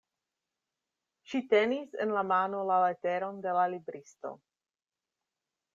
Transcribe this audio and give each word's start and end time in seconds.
Ŝi 1.33 1.41
tenis 1.51 1.93
en 2.07 2.15
la 2.17 2.25
mano 2.31 2.65
la 2.73 2.81
leteron 2.85 3.39
de 3.45 3.55
la 3.61 3.69
libristo. 3.77 4.35